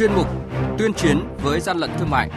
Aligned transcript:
chuyên 0.00 0.12
mục 0.12 0.26
Tuyên 0.78 0.94
chiến 0.94 1.18
với 1.42 1.60
gian 1.60 1.78
lận 1.78 1.90
thương 1.98 2.10
mại. 2.10 2.30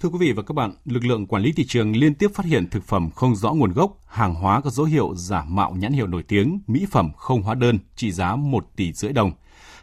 Thưa 0.00 0.08
quý 0.08 0.18
vị 0.18 0.32
và 0.32 0.42
các 0.42 0.52
bạn, 0.54 0.72
lực 0.84 1.04
lượng 1.04 1.26
quản 1.26 1.42
lý 1.42 1.52
thị 1.52 1.64
trường 1.68 1.96
liên 1.96 2.14
tiếp 2.14 2.28
phát 2.34 2.46
hiện 2.46 2.70
thực 2.70 2.84
phẩm 2.84 3.10
không 3.14 3.36
rõ 3.36 3.52
nguồn 3.52 3.72
gốc, 3.72 3.98
hàng 4.06 4.34
hóa 4.34 4.60
có 4.60 4.70
dấu 4.70 4.86
hiệu 4.86 5.14
giả 5.14 5.44
mạo 5.48 5.74
nhãn 5.78 5.92
hiệu 5.92 6.06
nổi 6.06 6.22
tiếng, 6.22 6.60
mỹ 6.66 6.86
phẩm 6.90 7.10
không 7.16 7.42
hóa 7.42 7.54
đơn 7.54 7.78
trị 7.96 8.12
giá 8.12 8.36
1 8.36 8.66
tỷ 8.76 8.92
rưỡi 8.92 9.12
đồng. 9.12 9.32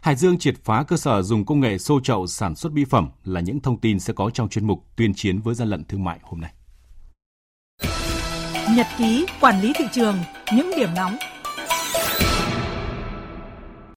Hải 0.00 0.16
Dương 0.16 0.38
triệt 0.38 0.54
phá 0.64 0.82
cơ 0.82 0.96
sở 0.96 1.22
dùng 1.22 1.44
công 1.44 1.60
nghệ 1.60 1.78
xô 1.78 2.00
chậu 2.00 2.26
sản 2.26 2.54
xuất 2.54 2.72
mỹ 2.72 2.84
phẩm 2.84 3.08
là 3.24 3.40
những 3.40 3.60
thông 3.60 3.80
tin 3.80 4.00
sẽ 4.00 4.12
có 4.12 4.30
trong 4.30 4.48
chuyên 4.48 4.66
mục 4.66 4.84
tuyên 4.96 5.14
chiến 5.14 5.40
với 5.40 5.54
gian 5.54 5.68
lận 5.68 5.84
thương 5.84 6.04
mại 6.04 6.18
hôm 6.22 6.40
nay. 6.40 6.52
Nhật 8.76 8.86
ký 8.98 9.26
quản 9.40 9.60
lý 9.60 9.72
thị 9.78 9.84
trường, 9.92 10.16
những 10.56 10.70
điểm 10.76 10.88
nóng 10.96 11.16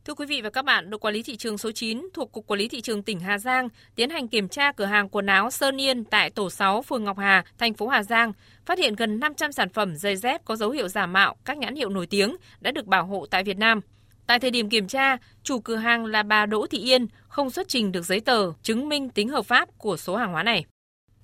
Thưa 0.06 0.14
quý 0.14 0.26
vị 0.26 0.42
và 0.42 0.50
các 0.50 0.66
bạn, 0.66 0.90
đội 0.90 1.00
quản 1.00 1.14
lý 1.14 1.24
thị 1.24 1.38
trường 1.38 1.58
số 1.58 1.72
9 1.72 2.08
thuộc 2.14 2.32
Cục 2.32 2.48
Quản 2.48 2.60
lý 2.60 2.68
Thị 2.68 2.82
trường 2.82 3.04
tỉnh 3.04 3.20
Hà 3.20 3.38
Giang 3.38 3.70
tiến 3.96 4.10
hành 4.10 4.28
kiểm 4.28 4.48
tra 4.48 4.72
cửa 4.72 4.86
hàng 4.86 5.10
quần 5.10 5.26
áo 5.26 5.52
Sơn 5.52 5.82
Yên 5.82 6.04
tại 6.04 6.30
tổ 6.30 6.50
6 6.50 6.82
phường 6.82 7.04
Ngọc 7.04 7.18
Hà, 7.18 7.44
thành 7.58 7.74
phố 7.74 7.88
Hà 7.88 8.04
Giang, 8.04 8.34
phát 8.66 8.80
hiện 8.80 8.96
gần 8.96 9.20
500 9.20 9.52
sản 9.52 9.70
phẩm 9.70 9.96
giày 9.96 10.16
dép 10.16 10.46
có 10.46 10.56
dấu 10.56 10.70
hiệu 10.70 10.88
giả 10.88 11.06
mạo 11.06 11.36
các 11.46 11.58
nhãn 11.58 11.76
hiệu 11.76 11.90
nổi 11.90 12.08
tiếng 12.08 12.36
đã 12.62 12.72
được 12.72 12.86
bảo 12.86 13.06
hộ 13.06 13.26
tại 13.26 13.44
Việt 13.44 13.58
Nam. 13.58 13.82
Tại 14.28 14.40
thời 14.40 14.52
điểm 14.52 14.70
kiểm 14.70 14.88
tra, 14.88 15.18
chủ 15.44 15.60
cửa 15.60 15.76
hàng 15.76 16.06
là 16.06 16.24
bà 16.24 16.46
Đỗ 16.46 16.68
Thị 16.68 16.78
Yên 16.78 17.08
không 17.28 17.50
xuất 17.50 17.68
trình 17.68 17.92
được 17.92 18.06
giấy 18.06 18.20
tờ 18.20 18.52
chứng 18.62 18.90
minh 18.90 19.10
tính 19.10 19.30
hợp 19.30 19.46
pháp 19.46 19.70
của 19.78 19.98
số 19.98 20.16
hàng 20.16 20.32
hóa 20.32 20.44
này. 20.44 20.66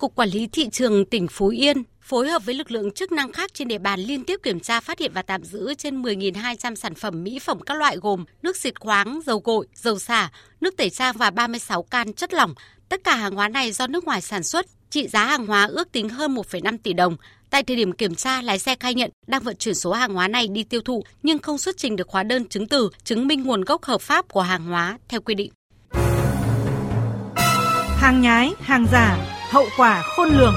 Cục 0.02 0.14
Quản 0.14 0.28
lý 0.28 0.46
Thị 0.46 0.68
trường 0.72 1.04
tỉnh 1.04 1.28
Phú 1.28 1.48
Yên 1.48 1.82
phối 2.00 2.28
hợp 2.28 2.42
với 2.44 2.54
lực 2.54 2.70
lượng 2.70 2.90
chức 2.90 3.12
năng 3.12 3.32
khác 3.32 3.54
trên 3.54 3.68
địa 3.68 3.78
bàn 3.78 4.00
liên 4.00 4.24
tiếp 4.24 4.40
kiểm 4.42 4.60
tra 4.60 4.80
phát 4.80 4.98
hiện 4.98 5.12
và 5.14 5.22
tạm 5.22 5.44
giữ 5.44 5.74
trên 5.74 6.02
10.200 6.02 6.74
sản 6.74 6.94
phẩm 6.94 7.24
mỹ 7.24 7.38
phẩm 7.38 7.60
các 7.60 7.74
loại 7.78 7.96
gồm 7.96 8.24
nước 8.42 8.56
xịt 8.56 8.80
khoáng, 8.80 9.20
dầu 9.26 9.40
gội, 9.44 9.66
dầu 9.74 9.98
xả, 9.98 10.30
nước 10.60 10.76
tẩy 10.76 10.90
trang 10.90 11.16
và 11.18 11.30
36 11.30 11.82
can 11.82 12.12
chất 12.12 12.34
lỏng. 12.34 12.54
Tất 12.88 13.04
cả 13.04 13.14
hàng 13.14 13.34
hóa 13.34 13.48
này 13.48 13.72
do 13.72 13.86
nước 13.86 14.04
ngoài 14.04 14.20
sản 14.20 14.42
xuất, 14.42 14.66
trị 14.90 15.08
giá 15.08 15.24
hàng 15.24 15.46
hóa 15.46 15.64
ước 15.64 15.92
tính 15.92 16.08
hơn 16.08 16.34
1,5 16.34 16.78
tỷ 16.82 16.92
đồng. 16.92 17.16
Tại 17.50 17.62
thời 17.62 17.76
điểm 17.76 17.92
kiểm 17.92 18.14
tra, 18.14 18.42
lái 18.42 18.58
xe 18.58 18.76
khai 18.80 18.94
nhận 18.94 19.10
đang 19.26 19.42
vận 19.42 19.56
chuyển 19.56 19.74
số 19.74 19.92
hàng 19.92 20.14
hóa 20.14 20.28
này 20.28 20.48
đi 20.48 20.64
tiêu 20.64 20.80
thụ 20.80 21.04
nhưng 21.22 21.38
không 21.38 21.58
xuất 21.58 21.76
trình 21.76 21.96
được 21.96 22.08
hóa 22.08 22.22
đơn 22.22 22.48
chứng 22.48 22.68
từ 22.68 22.90
chứng 23.04 23.26
minh 23.26 23.42
nguồn 23.42 23.60
gốc 23.60 23.84
hợp 23.84 24.00
pháp 24.00 24.28
của 24.28 24.42
hàng 24.42 24.64
hóa 24.64 24.98
theo 25.08 25.20
quy 25.20 25.34
định. 25.34 25.52
Hàng 27.96 28.20
nhái, 28.20 28.52
hàng 28.60 28.86
giả, 28.92 29.31
hậu 29.52 29.66
quả 29.76 30.02
khôn 30.02 30.28
lường. 30.28 30.54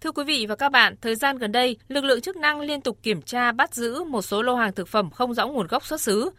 Thưa 0.00 0.12
quý 0.12 0.24
vị 0.24 0.46
và 0.48 0.56
các 0.56 0.68
bạn, 0.68 0.94
thời 1.00 1.14
gian 1.14 1.38
gần 1.38 1.52
đây, 1.52 1.76
lực 1.88 2.04
lượng 2.04 2.20
chức 2.20 2.36
năng 2.36 2.60
liên 2.60 2.80
tục 2.80 2.98
kiểm 3.02 3.22
tra 3.22 3.52
bắt 3.52 3.74
giữ 3.74 4.04
một 4.04 4.22
số 4.22 4.42
lô 4.42 4.54
hàng 4.54 4.72
thực 4.72 4.88
phẩm 4.88 5.10
không 5.10 5.34
rõ 5.34 5.46
nguồn 5.46 5.66
gốc 5.66 5.86
xuất 5.86 6.00
xứ. 6.00 6.30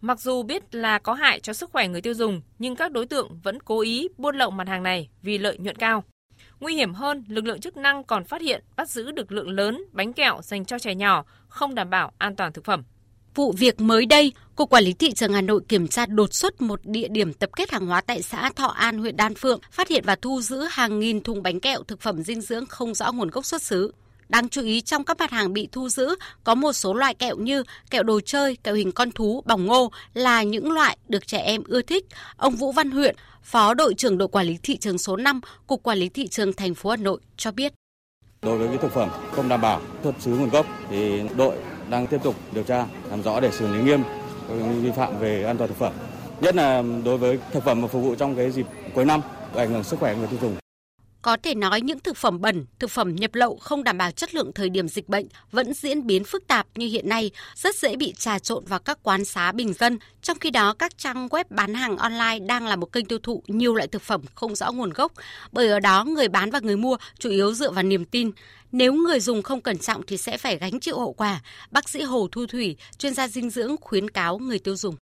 Mặc 0.00 0.20
dù 0.20 0.42
biết 0.42 0.74
là 0.74 0.98
có 0.98 1.14
hại 1.14 1.40
cho 1.40 1.52
sức 1.52 1.70
khỏe 1.72 1.88
người 1.88 2.00
tiêu 2.00 2.14
dùng, 2.14 2.40
nhưng 2.58 2.76
các 2.76 2.92
đối 2.92 3.06
tượng 3.06 3.40
vẫn 3.42 3.60
cố 3.60 3.80
ý 3.80 4.08
buôn 4.18 4.36
lậu 4.36 4.50
mặt 4.50 4.68
hàng 4.68 4.82
này 4.82 5.08
vì 5.22 5.38
lợi 5.38 5.58
nhuận 5.58 5.76
cao. 5.76 6.04
Nguy 6.60 6.74
hiểm 6.74 6.94
hơn, 6.94 7.24
lực 7.28 7.44
lượng 7.44 7.60
chức 7.60 7.76
năng 7.76 8.04
còn 8.04 8.24
phát 8.24 8.40
hiện 8.40 8.64
bắt 8.76 8.88
giữ 8.88 9.10
được 9.10 9.32
lượng 9.32 9.50
lớn 9.50 9.84
bánh 9.92 10.12
kẹo 10.12 10.40
dành 10.42 10.64
cho 10.64 10.78
trẻ 10.78 10.94
nhỏ 10.94 11.24
không 11.48 11.74
đảm 11.74 11.90
bảo 11.90 12.12
an 12.18 12.36
toàn 12.36 12.52
thực 12.52 12.64
phẩm. 12.64 12.82
Vụ 13.36 13.52
việc 13.52 13.80
mới 13.80 14.06
đây, 14.06 14.32
Cục 14.54 14.70
Quản 14.70 14.84
lý 14.84 14.92
Thị 14.92 15.12
trường 15.12 15.32
Hà 15.32 15.40
Nội 15.40 15.60
kiểm 15.68 15.88
tra 15.88 16.06
đột 16.06 16.34
xuất 16.34 16.62
một 16.62 16.80
địa 16.84 17.08
điểm 17.08 17.32
tập 17.32 17.50
kết 17.56 17.70
hàng 17.70 17.86
hóa 17.86 18.00
tại 18.00 18.22
xã 18.22 18.50
Thọ 18.56 18.66
An, 18.66 18.98
huyện 18.98 19.16
Đan 19.16 19.34
Phượng, 19.34 19.60
phát 19.70 19.88
hiện 19.88 20.04
và 20.06 20.16
thu 20.16 20.40
giữ 20.40 20.62
hàng 20.70 21.00
nghìn 21.00 21.22
thùng 21.22 21.42
bánh 21.42 21.60
kẹo 21.60 21.82
thực 21.82 22.00
phẩm 22.00 22.22
dinh 22.22 22.40
dưỡng 22.40 22.66
không 22.66 22.94
rõ 22.94 23.12
nguồn 23.12 23.30
gốc 23.30 23.46
xuất 23.46 23.62
xứ. 23.62 23.92
Đáng 24.28 24.48
chú 24.48 24.62
ý 24.62 24.80
trong 24.80 25.04
các 25.04 25.18
mặt 25.18 25.30
hàng 25.30 25.52
bị 25.52 25.68
thu 25.72 25.88
giữ 25.88 26.14
có 26.44 26.54
một 26.54 26.72
số 26.72 26.94
loại 26.94 27.14
kẹo 27.14 27.36
như 27.36 27.62
kẹo 27.90 28.02
đồ 28.02 28.20
chơi, 28.20 28.56
kẹo 28.56 28.74
hình 28.74 28.92
con 28.92 29.10
thú, 29.10 29.42
bỏng 29.46 29.66
ngô 29.66 29.90
là 30.14 30.42
những 30.42 30.72
loại 30.72 30.98
được 31.08 31.26
trẻ 31.26 31.38
em 31.38 31.62
ưa 31.66 31.82
thích. 31.82 32.06
Ông 32.36 32.56
Vũ 32.56 32.72
Văn 32.72 32.90
Huyện, 32.90 33.16
Phó 33.42 33.74
đội 33.74 33.94
trưởng 33.94 34.18
đội 34.18 34.28
quản 34.28 34.46
lý 34.46 34.58
thị 34.62 34.76
trường 34.76 34.98
số 34.98 35.16
5, 35.16 35.40
Cục 35.66 35.82
Quản 35.82 35.98
lý 35.98 36.08
thị 36.08 36.28
trường 36.28 36.52
thành 36.52 36.74
phố 36.74 36.90
Hà 36.90 36.96
Nội 36.96 37.20
cho 37.36 37.50
biết. 37.50 37.72
Đối 38.42 38.58
với 38.58 38.68
cái 38.68 38.78
thực 38.78 38.92
phẩm 38.92 39.10
không 39.32 39.48
đảm 39.48 39.60
bảo 39.60 39.80
xuất 40.02 40.12
xứ 40.20 40.30
nguồn 40.30 40.50
gốc 40.50 40.66
thì 40.90 41.20
đội 41.36 41.56
đang 41.90 42.06
tiếp 42.06 42.20
tục 42.22 42.34
điều 42.52 42.64
tra, 42.64 42.86
làm 43.10 43.22
rõ 43.22 43.40
để 43.40 43.50
xử 43.50 43.74
lý 43.74 43.82
nghiêm 43.82 44.02
vi 44.82 44.90
phạm 44.90 45.18
về 45.18 45.44
an 45.44 45.56
toàn 45.56 45.68
thực 45.68 45.78
phẩm. 45.78 45.92
Nhất 46.40 46.54
là 46.54 46.82
đối 47.04 47.18
với 47.18 47.38
thực 47.52 47.64
phẩm 47.64 47.82
mà 47.82 47.88
phục 47.88 48.02
vụ 48.02 48.14
trong 48.14 48.36
cái 48.36 48.50
dịp 48.50 48.66
cuối 48.94 49.04
năm, 49.04 49.20
ảnh 49.54 49.70
hưởng 49.70 49.84
sức 49.84 50.00
khỏe 50.00 50.16
người 50.16 50.26
tiêu 50.26 50.38
dùng. 50.42 50.56
Có 51.22 51.36
thể 51.42 51.54
nói 51.54 51.80
những 51.80 52.00
thực 52.00 52.16
phẩm 52.16 52.40
bẩn, 52.40 52.66
thực 52.78 52.90
phẩm 52.90 53.16
nhập 53.16 53.34
lậu 53.34 53.56
không 53.56 53.84
đảm 53.84 53.98
bảo 53.98 54.10
chất 54.10 54.34
lượng 54.34 54.52
thời 54.54 54.68
điểm 54.68 54.88
dịch 54.88 55.08
bệnh 55.08 55.26
vẫn 55.52 55.74
diễn 55.74 56.06
biến 56.06 56.24
phức 56.24 56.46
tạp 56.46 56.66
như 56.74 56.86
hiện 56.86 57.08
nay, 57.08 57.30
rất 57.54 57.76
dễ 57.76 57.96
bị 57.96 58.14
trà 58.18 58.38
trộn 58.38 58.64
vào 58.64 58.78
các 58.78 58.98
quán 59.02 59.24
xá 59.24 59.52
bình 59.52 59.72
dân. 59.72 59.98
Trong 60.22 60.38
khi 60.38 60.50
đó, 60.50 60.74
các 60.78 60.98
trang 60.98 61.28
web 61.28 61.44
bán 61.50 61.74
hàng 61.74 61.96
online 61.96 62.38
đang 62.38 62.66
là 62.66 62.76
một 62.76 62.92
kênh 62.92 63.04
tiêu 63.04 63.18
thụ 63.22 63.42
nhiều 63.46 63.74
loại 63.74 63.88
thực 63.88 64.02
phẩm 64.02 64.22
không 64.34 64.54
rõ 64.54 64.72
nguồn 64.72 64.90
gốc, 64.90 65.12
bởi 65.52 65.68
ở 65.68 65.80
đó 65.80 66.04
người 66.04 66.28
bán 66.28 66.50
và 66.50 66.60
người 66.60 66.76
mua 66.76 66.96
chủ 67.18 67.30
yếu 67.30 67.54
dựa 67.54 67.70
vào 67.70 67.82
niềm 67.82 68.04
tin. 68.04 68.30
Nếu 68.72 68.92
người 68.92 69.20
dùng 69.20 69.42
không 69.42 69.60
cẩn 69.60 69.78
trọng 69.78 70.02
thì 70.06 70.16
sẽ 70.16 70.38
phải 70.38 70.58
gánh 70.58 70.80
chịu 70.80 70.98
hậu 70.98 71.12
quả. 71.12 71.40
Bác 71.70 71.88
sĩ 71.88 72.02
Hồ 72.02 72.28
Thu 72.32 72.46
Thủy, 72.46 72.76
chuyên 72.98 73.14
gia 73.14 73.28
dinh 73.28 73.50
dưỡng 73.50 73.76
khuyến 73.80 74.10
cáo 74.10 74.38
người 74.38 74.58
tiêu 74.58 74.76
dùng 74.76 74.96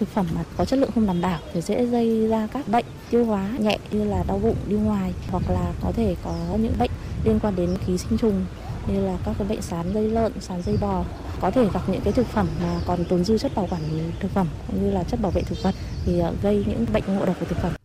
thực 0.00 0.08
phẩm 0.08 0.26
mà 0.34 0.44
có 0.56 0.64
chất 0.64 0.78
lượng 0.78 0.90
không 0.94 1.06
đảm 1.06 1.20
bảo 1.20 1.38
thì 1.52 1.60
dễ 1.60 1.84
gây 1.86 2.26
ra 2.28 2.48
các 2.52 2.68
bệnh 2.68 2.84
tiêu 3.10 3.24
hóa 3.24 3.50
nhẹ 3.58 3.78
như 3.90 4.04
là 4.04 4.24
đau 4.28 4.38
bụng 4.38 4.56
đi 4.66 4.76
ngoài 4.76 5.12
hoặc 5.30 5.42
là 5.48 5.72
có 5.82 5.92
thể 5.96 6.16
có 6.24 6.34
những 6.60 6.74
bệnh 6.78 6.90
liên 7.24 7.38
quan 7.42 7.56
đến 7.56 7.76
ký 7.86 7.98
sinh 7.98 8.18
trùng 8.18 8.44
như 8.86 9.06
là 9.06 9.18
các 9.24 9.34
cái 9.38 9.48
bệnh 9.48 9.62
sán 9.62 9.94
dây 9.94 10.08
lợn, 10.08 10.32
sán 10.40 10.62
dây 10.62 10.76
bò 10.80 11.04
có 11.40 11.50
thể 11.50 11.68
gặp 11.74 11.80
những 11.88 12.00
cái 12.00 12.12
thực 12.12 12.26
phẩm 12.26 12.46
mà 12.62 12.80
còn 12.86 13.04
tồn 13.04 13.24
dư 13.24 13.38
chất 13.38 13.52
bảo 13.54 13.68
quản 13.70 13.82
thực 14.20 14.30
phẩm 14.30 14.46
cũng 14.66 14.84
như 14.84 14.90
là 14.90 15.04
chất 15.04 15.20
bảo 15.20 15.32
vệ 15.32 15.42
thực 15.42 15.62
vật 15.62 15.74
thì 16.04 16.18
ờ, 16.18 16.34
gây 16.42 16.64
những 16.66 16.86
bệnh 16.92 17.04
ngộ 17.06 17.26
độc 17.26 17.36
của 17.40 17.46
thực 17.46 17.58
phẩm. 17.62 17.79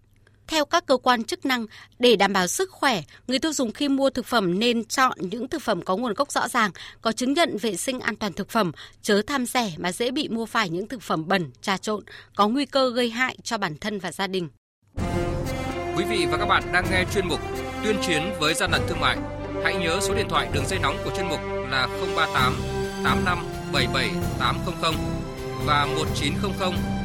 Theo 0.66 0.70
các 0.70 0.86
cơ 0.86 0.98
quan 0.98 1.24
chức 1.24 1.46
năng, 1.46 1.66
để 2.00 2.16
đảm 2.16 2.34
bảo 2.34 2.48
sức 2.48 2.72
khỏe, 2.72 3.02
người 3.28 3.40
tiêu 3.40 3.54
dùng 3.54 3.72
khi 3.72 3.90
mua 3.90 4.10
thực 4.10 4.26
phẩm 4.26 4.60
nên 4.60 4.86
chọn 4.86 5.18
những 5.18 5.48
thực 5.48 5.62
phẩm 5.62 5.82
có 5.82 5.96
nguồn 5.96 6.14
gốc 6.14 6.32
rõ 6.32 6.48
ràng, 6.48 6.72
có 7.02 7.12
chứng 7.12 7.34
nhận 7.34 7.58
vệ 7.58 7.76
sinh 7.76 8.00
an 8.00 8.16
toàn 8.16 8.34
thực 8.34 8.50
phẩm, 8.50 8.72
chớ 9.02 9.22
tham 9.28 9.46
rẻ 9.46 9.74
mà 9.78 9.92
dễ 9.92 10.12
bị 10.12 10.28
mua 10.28 10.46
phải 10.46 10.70
những 10.70 10.88
thực 10.88 11.02
phẩm 11.02 11.28
bẩn, 11.28 11.52
trà 11.62 11.78
trộn, 11.78 12.04
có 12.36 12.48
nguy 12.48 12.66
cơ 12.66 12.90
gây 12.90 13.10
hại 13.10 13.38
cho 13.44 13.58
bản 13.58 13.78
thân 13.78 14.00
và 14.00 14.12
gia 14.12 14.28
đình. 14.28 14.50
Quý 15.98 16.04
vị 16.10 16.26
và 16.32 16.38
các 16.38 16.46
bạn 16.46 16.64
đang 16.74 16.86
nghe 16.92 17.06
chuyên 17.14 17.28
mục 17.28 17.40
Tuyên 17.84 17.98
chiến 18.08 18.22
với 18.40 18.54
gian 18.54 18.72
lận 18.72 18.82
thương 18.88 19.00
mại. 19.00 19.18
Hãy 19.64 19.76
nhớ 19.76 20.00
số 20.02 20.16
điện 20.16 20.30
thoại 20.30 20.50
đường 20.54 20.66
dây 20.68 20.80
nóng 20.80 20.98
của 21.04 21.12
chuyên 21.16 21.28
mục 21.28 21.40
là 21.70 21.88
038 22.16 22.54
85 23.04 23.46
77 23.74 24.10
800 24.40 24.94
và 25.66 25.86
1900 25.86 27.05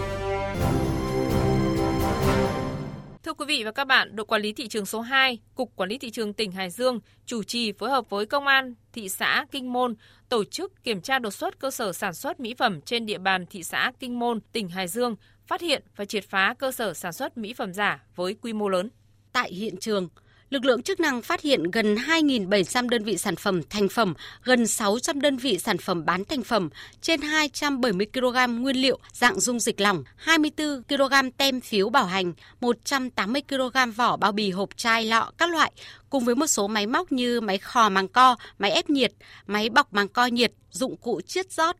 Thưa 3.31 3.35
quý 3.35 3.45
vị 3.45 3.63
và 3.63 3.71
các 3.71 3.85
bạn, 3.85 4.15
đội 4.15 4.25
quản 4.25 4.41
lý 4.41 4.53
thị 4.53 4.67
trường 4.67 4.85
số 4.85 5.01
2, 5.01 5.39
Cục 5.55 5.75
Quản 5.75 5.89
lý 5.89 5.97
thị 5.97 6.09
trường 6.09 6.33
tỉnh 6.33 6.51
Hải 6.51 6.69
Dương 6.69 6.99
chủ 7.25 7.43
trì 7.43 7.71
phối 7.71 7.89
hợp 7.89 8.09
với 8.09 8.25
công 8.25 8.47
an 8.47 8.73
thị 8.93 9.09
xã 9.09 9.45
Kinh 9.51 9.73
Môn 9.73 9.95
tổ 10.29 10.43
chức 10.43 10.83
kiểm 10.83 11.01
tra 11.01 11.19
đột 11.19 11.31
xuất 11.31 11.59
cơ 11.59 11.71
sở 11.71 11.93
sản 11.93 12.13
xuất 12.13 12.39
mỹ 12.39 12.53
phẩm 12.53 12.81
trên 12.81 13.05
địa 13.05 13.17
bàn 13.17 13.45
thị 13.45 13.63
xã 13.63 13.91
Kinh 13.99 14.19
Môn, 14.19 14.39
tỉnh 14.51 14.69
Hải 14.69 14.87
Dương, 14.87 15.15
phát 15.47 15.61
hiện 15.61 15.83
và 15.95 16.05
triệt 16.05 16.23
phá 16.29 16.55
cơ 16.59 16.71
sở 16.71 16.93
sản 16.93 17.13
xuất 17.13 17.37
mỹ 17.37 17.53
phẩm 17.53 17.73
giả 17.73 18.03
với 18.15 18.35
quy 18.41 18.53
mô 18.53 18.69
lớn. 18.69 18.89
Tại 19.33 19.53
hiện 19.53 19.77
trường, 19.77 20.09
lực 20.51 20.65
lượng 20.65 20.81
chức 20.81 20.99
năng 20.99 21.21
phát 21.21 21.41
hiện 21.41 21.71
gần 21.71 21.95
2.700 21.95 22.89
đơn 22.89 23.03
vị 23.03 23.17
sản 23.17 23.35
phẩm 23.35 23.61
thành 23.69 23.89
phẩm, 23.89 24.13
gần 24.43 24.67
600 24.67 25.21
đơn 25.21 25.37
vị 25.37 25.57
sản 25.57 25.77
phẩm 25.77 26.05
bán 26.05 26.25
thành 26.25 26.43
phẩm, 26.43 26.69
trên 27.01 27.21
270 27.21 28.07
kg 28.13 28.61
nguyên 28.61 28.75
liệu 28.75 28.99
dạng 29.13 29.39
dung 29.39 29.59
dịch 29.59 29.81
lỏng, 29.81 30.03
24 30.15 30.83
kg 30.83 31.29
tem 31.37 31.61
phiếu 31.61 31.89
bảo 31.89 32.05
hành, 32.05 32.33
180 32.61 33.41
kg 33.49 33.91
vỏ 33.95 34.17
bao 34.17 34.31
bì 34.31 34.51
hộp 34.51 34.69
chai 34.77 35.05
lọ 35.05 35.31
các 35.37 35.49
loại, 35.49 35.71
cùng 36.09 36.25
với 36.25 36.35
một 36.35 36.47
số 36.47 36.67
máy 36.67 36.87
móc 36.87 37.11
như 37.11 37.41
máy 37.41 37.57
khò 37.57 37.89
màng 37.89 38.07
co, 38.07 38.35
máy 38.59 38.71
ép 38.71 38.89
nhiệt, 38.89 39.13
máy 39.47 39.69
bọc 39.69 39.93
màng 39.93 40.07
co 40.07 40.25
nhiệt, 40.25 40.51
dụng 40.71 40.97
cụ 40.97 41.21
chiết 41.21 41.51
rót. 41.51 41.75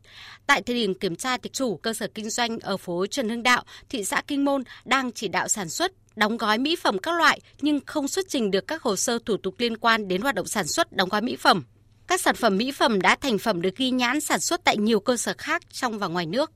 Tại 0.48 0.62
thời 0.62 0.76
điểm 0.76 0.94
kiểm 0.94 1.16
tra, 1.16 1.38
thì 1.38 1.50
chủ 1.54 1.78
cơ 1.78 1.94
sở 1.94 2.08
kinh 2.14 2.30
doanh 2.30 2.60
ở 2.60 2.78
phố 2.78 3.06
Trần 3.08 3.30
Hưng 3.30 3.44
Đạo, 3.44 3.64
thị 3.90 4.04
xã 4.04 4.22
Kinh 4.28 4.46
Môn 4.46 4.64
đang 4.86 5.12
chỉ 5.12 5.28
đạo 5.28 5.48
sản 5.48 5.70
xuất, 5.70 5.92
đóng 6.16 6.38
gói 6.38 6.58
mỹ 6.58 6.76
phẩm 6.76 7.00
các 7.00 7.18
loại 7.18 7.40
nhưng 7.62 7.80
không 7.86 8.08
xuất 8.08 8.26
trình 8.30 8.52
được 8.52 8.68
các 8.68 8.82
hồ 8.82 8.96
sơ 8.96 9.20
thủ 9.26 9.38
tục 9.38 9.56
liên 9.58 9.78
quan 9.78 10.08
đến 10.08 10.22
hoạt 10.22 10.36
động 10.36 10.48
sản 10.48 10.68
xuất 10.68 10.94
đóng 10.94 11.10
gói 11.10 11.22
mỹ 11.22 11.36
phẩm. 11.36 11.64
Các 12.08 12.22
sản 12.22 12.36
phẩm 12.36 12.58
mỹ 12.58 12.72
phẩm 12.72 13.02
đã 13.02 13.16
thành 13.16 13.38
phẩm 13.38 13.62
được 13.62 13.76
ghi 13.76 13.92
nhãn 13.92 14.22
sản 14.22 14.40
xuất 14.40 14.64
tại 14.64 14.78
nhiều 14.78 15.00
cơ 15.00 15.18
sở 15.18 15.34
khác 15.38 15.62
trong 15.72 16.00
và 16.00 16.08
ngoài 16.08 16.26
nước. 16.26 16.52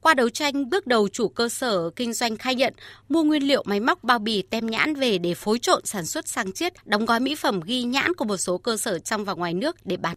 Qua 0.00 0.14
đấu 0.14 0.28
tranh, 0.28 0.70
bước 0.70 0.86
đầu 0.86 1.08
chủ 1.08 1.28
cơ 1.28 1.48
sở 1.48 1.90
kinh 1.96 2.12
doanh 2.12 2.36
khai 2.36 2.54
nhận 2.54 2.74
mua 3.08 3.22
nguyên 3.22 3.42
liệu 3.42 3.62
máy 3.66 3.80
móc 3.80 4.04
bao 4.04 4.18
bì 4.18 4.42
tem 4.42 4.66
nhãn 4.66 4.94
về 4.94 5.18
để 5.18 5.34
phối 5.34 5.58
trộn 5.58 5.84
sản 5.84 6.06
xuất 6.06 6.28
sang 6.28 6.52
chiết, 6.52 6.72
đóng 6.86 7.06
gói 7.06 7.20
mỹ 7.20 7.34
phẩm 7.34 7.60
ghi 7.60 7.82
nhãn 7.82 8.14
của 8.14 8.24
một 8.24 8.36
số 8.36 8.58
cơ 8.58 8.76
sở 8.76 8.98
trong 8.98 9.24
và 9.24 9.34
ngoài 9.34 9.54
nước 9.54 9.76
để 9.84 9.96
bán. 9.96 10.16